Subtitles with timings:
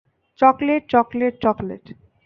[0.39, 1.83] Chocolate, chocolate, chocolate!